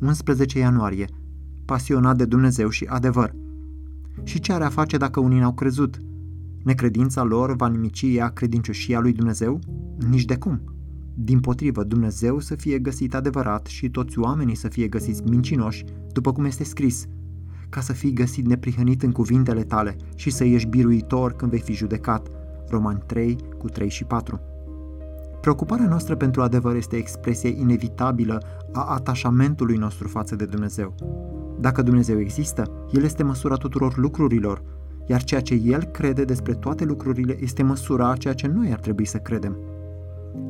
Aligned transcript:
11 0.00 0.58
ianuarie. 0.58 1.08
Pasionat 1.64 2.16
de 2.16 2.24
Dumnezeu 2.24 2.68
și 2.68 2.84
adevăr. 2.84 3.34
Și 4.22 4.40
ce 4.40 4.52
are 4.52 4.64
a 4.64 4.68
face 4.68 4.96
dacă 4.96 5.20
unii 5.20 5.38
n-au 5.38 5.52
crezut? 5.52 6.00
Necredința 6.62 7.22
lor 7.22 7.56
va 7.56 7.68
nimici 7.68 8.04
ea 8.06 8.28
credincioșia 8.28 9.00
lui 9.00 9.12
Dumnezeu? 9.12 9.58
Nici 10.10 10.24
de 10.24 10.36
cum. 10.36 10.60
Din 11.14 11.40
potrivă, 11.40 11.84
Dumnezeu 11.84 12.38
să 12.38 12.54
fie 12.54 12.78
găsit 12.78 13.14
adevărat 13.14 13.66
și 13.66 13.90
toți 13.90 14.18
oamenii 14.18 14.54
să 14.54 14.68
fie 14.68 14.88
găsiți 14.88 15.22
mincinoși, 15.22 15.84
după 16.12 16.32
cum 16.32 16.44
este 16.44 16.64
scris, 16.64 17.06
ca 17.68 17.80
să 17.80 17.92
fii 17.92 18.12
găsit 18.12 18.46
neprihănit 18.46 19.02
în 19.02 19.12
cuvintele 19.12 19.62
tale 19.62 19.96
și 20.14 20.30
să 20.30 20.44
ieși 20.44 20.66
biruitor 20.66 21.32
când 21.32 21.50
vei 21.50 21.60
fi 21.60 21.72
judecat. 21.72 22.28
Romani 22.68 23.02
3 23.06 23.36
cu 23.58 23.68
3 23.68 23.88
și 23.88 24.04
4. 24.04 24.40
Preocuparea 25.46 25.86
noastră 25.86 26.16
pentru 26.16 26.42
adevăr 26.42 26.76
este 26.76 26.96
expresia 26.96 27.48
inevitabilă 27.48 28.42
a 28.72 28.84
atașamentului 28.84 29.76
nostru 29.76 30.08
față 30.08 30.36
de 30.36 30.44
Dumnezeu. 30.44 30.94
Dacă 31.60 31.82
Dumnezeu 31.82 32.20
există, 32.20 32.70
El 32.92 33.02
este 33.02 33.22
măsura 33.22 33.54
tuturor 33.54 33.96
lucrurilor, 33.96 34.62
iar 35.06 35.22
ceea 35.22 35.40
ce 35.40 35.54
El 35.54 35.84
crede 35.84 36.24
despre 36.24 36.54
toate 36.54 36.84
lucrurile 36.84 37.36
este 37.40 37.62
măsura 37.62 38.10
a 38.10 38.16
ceea 38.16 38.34
ce 38.34 38.46
noi 38.46 38.72
ar 38.72 38.78
trebui 38.78 39.04
să 39.04 39.18
credem. 39.18 39.56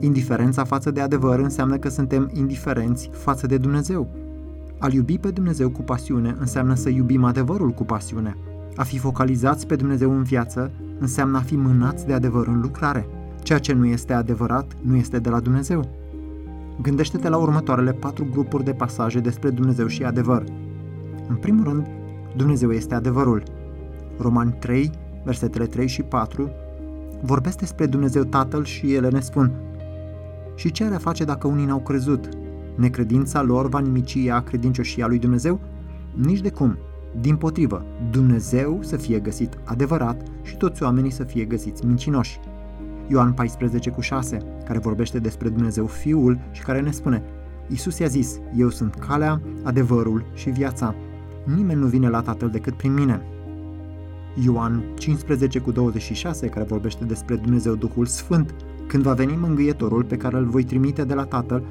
Indiferența 0.00 0.64
față 0.64 0.90
de 0.90 1.00
adevăr 1.00 1.38
înseamnă 1.38 1.76
că 1.76 1.88
suntem 1.88 2.30
indiferenți 2.32 3.10
față 3.12 3.46
de 3.46 3.58
Dumnezeu. 3.58 4.10
Al 4.78 4.92
iubi 4.92 5.18
pe 5.18 5.30
Dumnezeu 5.30 5.70
cu 5.70 5.82
pasiune 5.82 6.36
înseamnă 6.38 6.74
să 6.74 6.88
iubim 6.88 7.24
adevărul 7.24 7.70
cu 7.70 7.84
pasiune. 7.84 8.36
A 8.76 8.82
fi 8.82 8.98
focalizați 8.98 9.66
pe 9.66 9.76
Dumnezeu 9.76 10.10
în 10.10 10.22
viață 10.22 10.70
înseamnă 10.98 11.38
a 11.38 11.40
fi 11.40 11.56
mânați 11.56 12.06
de 12.06 12.12
adevăr 12.12 12.46
în 12.46 12.60
lucrare. 12.60 13.06
Ceea 13.42 13.58
ce 13.58 13.72
nu 13.72 13.86
este 13.86 14.12
adevărat 14.12 14.76
nu 14.80 14.96
este 14.96 15.18
de 15.18 15.28
la 15.28 15.40
Dumnezeu. 15.40 15.88
Gândește-te 16.82 17.28
la 17.28 17.36
următoarele 17.36 17.92
patru 17.92 18.26
grupuri 18.30 18.64
de 18.64 18.72
pasaje 18.72 19.20
despre 19.20 19.50
Dumnezeu 19.50 19.86
și 19.86 20.04
adevăr. 20.04 20.44
În 21.28 21.36
primul 21.36 21.64
rând, 21.64 21.86
Dumnezeu 22.36 22.72
este 22.72 22.94
adevărul. 22.94 23.42
Romani 24.18 24.56
3, 24.58 24.90
versetele 25.24 25.66
3 25.66 25.88
și 25.88 26.02
4, 26.02 26.50
vorbesc 27.22 27.58
despre 27.58 27.86
Dumnezeu 27.86 28.22
Tatăl 28.22 28.64
și 28.64 28.94
ele 28.94 29.08
ne 29.08 29.20
spun 29.20 29.52
Și 30.54 30.70
ce 30.70 30.84
are 30.84 30.94
a 30.94 30.98
face 30.98 31.24
dacă 31.24 31.46
unii 31.46 31.66
n-au 31.66 31.80
crezut? 31.80 32.28
Necredința 32.74 33.42
lor 33.42 33.68
va 33.68 33.78
nimici 33.78 34.16
ea 34.24 34.40
credincioșia 34.40 35.06
lui 35.06 35.18
Dumnezeu? 35.18 35.60
Nici 36.14 36.40
de 36.40 36.50
cum. 36.50 36.78
Din 37.20 37.36
potrivă, 37.36 37.84
Dumnezeu 38.10 38.78
să 38.82 38.96
fie 38.96 39.18
găsit 39.18 39.58
adevărat 39.64 40.22
și 40.42 40.56
toți 40.56 40.82
oamenii 40.82 41.10
să 41.10 41.24
fie 41.24 41.44
găsiți 41.44 41.86
mincinoși. 41.86 42.40
Ioan 43.08 43.32
14 43.32 43.90
cu 43.90 44.00
6, 44.00 44.38
care 44.64 44.78
vorbește 44.78 45.18
despre 45.18 45.48
Dumnezeu 45.48 45.86
Fiul 45.86 46.38
și 46.50 46.62
care 46.62 46.80
ne 46.80 46.90
spune 46.90 47.22
Iisus 47.68 47.98
i-a 47.98 48.06
zis, 48.06 48.40
eu 48.56 48.68
sunt 48.68 48.94
calea, 48.94 49.40
adevărul 49.62 50.24
și 50.34 50.50
viața. 50.50 50.94
Nimeni 51.56 51.80
nu 51.80 51.86
vine 51.86 52.08
la 52.08 52.20
Tatăl 52.20 52.48
decât 52.48 52.74
prin 52.74 52.94
mine. 52.94 53.22
Ioan 54.44 54.82
15 54.98 55.58
cu 55.58 55.70
26, 55.70 56.46
care 56.46 56.64
vorbește 56.64 57.04
despre 57.04 57.34
Dumnezeu 57.34 57.74
Duhul 57.74 58.06
Sfânt, 58.06 58.54
când 58.86 59.02
va 59.02 59.12
veni 59.12 59.36
mângâietorul 59.36 60.04
pe 60.04 60.16
care 60.16 60.36
îl 60.36 60.46
voi 60.46 60.64
trimite 60.64 61.04
de 61.04 61.14
la 61.14 61.24
Tatăl, 61.24 61.62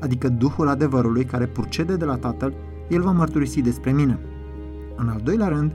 adică 0.00 0.28
Duhul 0.28 0.68
adevărului 0.68 1.24
care 1.24 1.46
purcede 1.46 1.96
de 1.96 2.04
la 2.04 2.16
Tatăl, 2.16 2.54
el 2.88 3.02
va 3.02 3.10
mărturisi 3.10 3.60
despre 3.60 3.92
mine. 3.92 4.18
În 4.96 5.08
al 5.08 5.20
doilea 5.24 5.48
rând, 5.48 5.72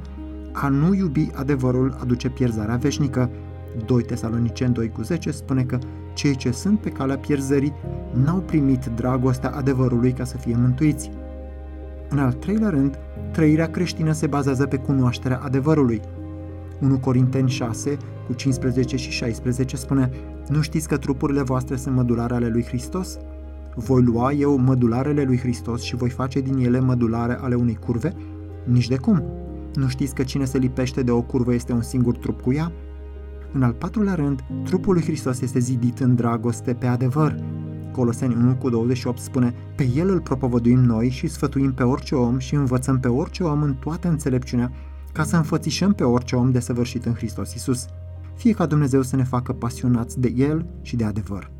a 0.52 0.68
nu 0.68 0.94
iubi 0.94 1.30
adevărul 1.34 1.96
aduce 2.02 2.30
pierzarea 2.30 2.76
veșnică. 2.76 3.30
2 3.86 4.04
Tesaloniceni 4.04 4.74
2 4.74 4.90
cu 4.90 5.02
10 5.02 5.32
spune 5.32 5.64
că 5.64 5.78
cei 6.14 6.36
ce 6.36 6.52
sunt 6.52 6.80
pe 6.80 6.90
calea 6.90 7.18
pierzării 7.18 7.74
n-au 8.24 8.40
primit 8.40 8.86
dragostea 8.86 9.50
adevărului 9.50 10.12
ca 10.12 10.24
să 10.24 10.38
fie 10.38 10.56
mântuiți. 10.60 11.12
În 12.10 12.20
al 12.20 12.34
treilea 12.34 12.70
rând, 12.70 13.00
trăirea 13.32 13.70
creștină 13.70 14.12
se 14.12 14.28
bazează 14.28 14.66
pe 14.66 14.78
cunoașterea 14.78 15.40
adevărului. 15.44 16.02
1 16.82 17.00
Corinteni 17.00 17.50
6 17.50 17.98
cu 18.28 18.34
15 18.34 18.96
și 18.98 19.10
16 19.10 19.76
spune 19.76 20.12
Nu 20.50 20.62
știți 20.62 20.88
că 20.88 20.98
trupurile 20.98 21.42
voastre 21.42 21.76
sunt 21.76 21.96
mădulare 21.96 22.34
ale 22.34 22.48
lui 22.48 22.64
Hristos? 22.64 23.18
Voi 23.76 24.02
lua 24.02 24.32
eu 24.32 24.58
mădularele 24.58 25.24
lui 25.24 25.38
Hristos 25.38 25.82
și 25.82 25.96
voi 25.96 26.10
face 26.10 26.40
din 26.40 26.58
ele 26.58 26.80
mădulare 26.80 27.38
ale 27.42 27.56
unei 27.56 27.78
curve? 27.86 28.14
Nici 28.64 28.88
de 28.88 28.98
cum. 28.98 29.24
Nu 29.74 29.88
știți 29.88 30.16
că 30.16 30.24
cine 30.24 30.46
se 30.46 30.58
lipește 30.58 31.02
de 31.02 31.12
o 31.12 31.22
curvă 31.22 31.54
este 31.54 31.74
un 31.74 31.82
singur 31.82 32.18
trup 32.18 32.42
cu 32.42 32.54
ea? 32.54 32.72
În 33.52 33.64
al 33.64 33.74
patrulea 33.74 34.16
rând, 34.16 34.44
trupul 34.64 34.94
lui 34.94 35.04
Hristos 35.04 35.42
este 35.42 35.60
zidit 35.60 36.00
în 36.00 36.16
dragoste 36.16 36.74
pe 36.74 36.86
adevăr. 36.86 37.36
Coloseni 37.92 38.36
1 38.36 38.56
cu 38.56 38.70
28 38.70 39.20
spune, 39.20 39.54
pe 39.76 39.90
el 39.96 40.10
îl 40.10 40.20
propovăduim 40.20 40.80
noi 40.80 41.10
și 41.10 41.28
sfătuim 41.28 41.74
pe 41.74 41.84
orice 41.84 42.16
om 42.16 42.38
și 42.38 42.56
învățăm 42.56 43.00
pe 43.00 43.08
orice 43.08 43.44
om 43.44 43.62
în 43.62 43.74
toată 43.74 44.08
înțelepciunea, 44.08 44.72
ca 45.14 45.24
să 45.24 45.36
înfățișăm 45.36 45.94
pe 45.94 46.04
orice 46.04 46.36
om 46.36 46.52
desăvârșit 46.52 47.06
în 47.06 47.14
Hristos 47.14 47.54
Isus. 47.54 47.86
Fie 48.36 48.54
ca 48.54 48.66
Dumnezeu 48.66 49.02
să 49.02 49.16
ne 49.16 49.24
facă 49.24 49.54
pasionați 49.54 50.20
de 50.20 50.34
El 50.36 50.66
și 50.82 50.96
de 50.96 51.04
adevăr. 51.04 51.52